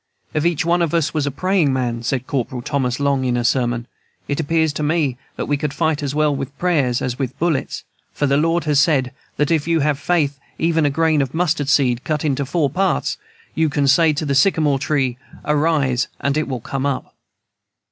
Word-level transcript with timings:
"If 0.33 0.47
each 0.47 0.65
one 0.65 0.81
of 0.81 0.95
us 0.95 1.13
was 1.13 1.27
a 1.27 1.29
praying 1.29 1.71
man," 1.73 2.01
said 2.01 2.25
Corporal 2.25 2.63
Thomas 2.63 2.99
Long 2.99 3.23
in 3.23 3.37
a 3.37 3.43
sermon, 3.45 3.85
"it 4.27 4.39
appears 4.39 4.73
to 4.73 4.81
me 4.81 5.15
that 5.35 5.45
we 5.45 5.57
could 5.57 5.75
fight 5.75 6.01
as 6.01 6.15
well 6.15 6.35
with 6.35 6.57
prayers 6.57 7.03
as 7.03 7.19
with 7.19 7.37
bullets, 7.37 7.83
for 8.11 8.25
the 8.25 8.35
Lord 8.35 8.63
has 8.63 8.79
said 8.79 9.13
that 9.37 9.51
if 9.51 9.67
you 9.67 9.81
have 9.81 9.99
faith 9.99 10.39
even 10.57 10.87
as 10.87 10.89
a 10.89 10.91
grain 10.91 11.21
of 11.21 11.35
mustard 11.35 11.69
seed 11.69 12.03
cut 12.03 12.25
into 12.25 12.47
four 12.47 12.67
parts, 12.71 13.19
you 13.53 13.69
can 13.69 13.87
say 13.87 14.11
to 14.13 14.25
the 14.25 14.33
sycamore 14.33 14.79
tree, 14.79 15.19
Arise, 15.45 16.07
and 16.19 16.35
it 16.35 16.47
will 16.47 16.61
come 16.61 16.87
up." 16.87 17.15